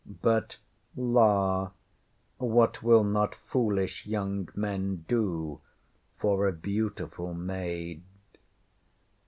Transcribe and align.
But 0.23 0.57
la! 0.95 1.69
what 2.39 2.81
will 2.81 3.03
not 3.03 3.35
foolish 3.35 4.07
young 4.07 4.49
men 4.55 5.05
do 5.07 5.61
for 6.17 6.47
a 6.47 6.51
beautiful 6.51 7.35
maid? 7.35 8.01